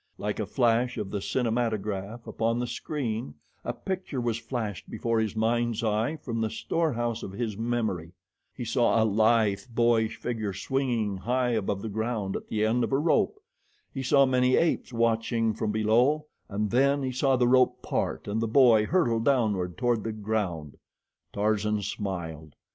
[0.17, 5.35] Like a flash of the cinematograph upon the screen, a picture was flashed before his
[5.35, 8.13] mind's eye from the storehouse of his memory.
[8.57, 12.91] He saw a lithe, boyish figure swinging high above the ground at the end of
[12.91, 13.39] a rope.
[13.93, 18.41] He saw many apes watching from below, and then he saw the rope part and
[18.41, 20.77] the boy hurtle downward toward the ground.
[21.31, 22.55] Tarzan smiled.